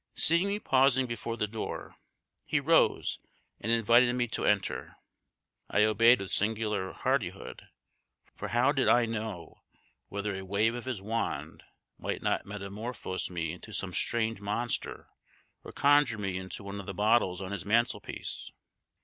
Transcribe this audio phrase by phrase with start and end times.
[0.15, 1.95] Seeing me pausing before the door,
[2.43, 3.19] he rose
[3.59, 4.95] and invited me to enter.
[5.69, 7.67] I obeyed with singular hardihood,
[8.35, 9.61] for how did I know
[10.07, 11.61] whether a wave of his wand
[11.99, 15.05] might not metamorphose me into some strange monster
[15.63, 18.49] or conjure me into one of the bottles on his mantelpiece?